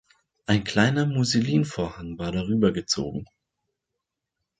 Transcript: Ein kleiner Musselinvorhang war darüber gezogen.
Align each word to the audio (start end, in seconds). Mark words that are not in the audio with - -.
Ein 0.47 0.63
kleiner 0.63 1.05
Musselinvorhang 1.05 2.17
war 2.17 2.31
darüber 2.31 2.71
gezogen. 2.71 3.27